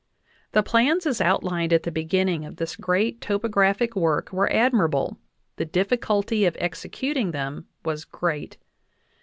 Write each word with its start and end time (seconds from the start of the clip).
The 0.53 0.63
plans 0.63 1.05
as 1.05 1.21
outlined 1.21 1.71
at 1.71 1.83
the 1.83 1.91
beginning 1.91 2.43
of 2.43 2.55
this 2.55 2.75
great 2.75 3.21
topo 3.21 3.47
graphic 3.47 3.95
work 3.95 4.33
were 4.33 4.51
admirable; 4.51 5.19
the 5.57 5.63
difficulty 5.65 6.43
of 6.45 6.57
executing 6.59 7.29
them 7.33 7.67
was 7.85 8.03
great. 8.03 8.57